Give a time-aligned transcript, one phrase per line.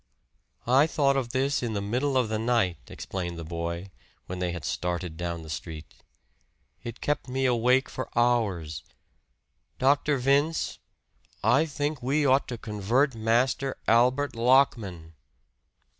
[0.65, 3.91] "I thought of this in the middle of the night," explained the boy,
[4.25, 5.93] when they had started down the street.
[6.83, 8.83] "It kept me awake for hours.
[9.77, 10.17] Dr.
[10.17, 10.79] Vince,
[11.43, 15.13] I think we ought to convert Master Albert Lockman!"